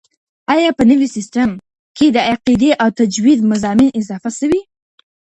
آیا 0.55 0.69
په 0.77 0.83
نوي 0.91 1.07
سیستم 1.15 1.49
کي 1.97 2.07
د 2.11 2.17
عقیدې 2.33 2.71
او 2.83 2.89
تجوید 2.99 3.39
مضامین 3.51 3.89
اضافه 3.99 4.29
سوي؟ 4.39 4.61